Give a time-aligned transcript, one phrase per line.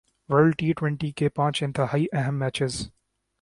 [0.29, 2.81] world T twenty کے پانچ انتہائی اہم میچز